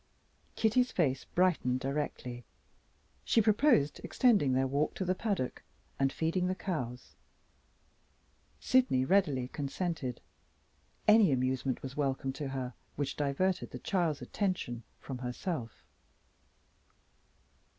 Kitty's 0.55 0.91
face 0.91 1.25
brightened 1.25 1.79
directly. 1.79 2.43
She 3.23 3.39
proposed 3.39 4.01
extending 4.03 4.53
their 4.53 4.65
walk 4.65 4.95
to 4.95 5.05
the 5.05 5.13
paddock, 5.13 5.61
and 5.99 6.11
feeding 6.11 6.47
the 6.47 6.55
cows. 6.55 7.13
Sydney 8.59 9.05
readily 9.05 9.47
consented. 9.47 10.19
Any 11.07 11.31
amusement 11.31 11.83
was 11.83 11.95
welcome 11.95 12.33
to 12.33 12.47
her 12.47 12.73
which 12.95 13.15
diverted 13.15 13.69
the 13.69 13.77
child's 13.77 14.23
attention 14.23 14.81
from 14.99 15.19
herself. 15.19 15.83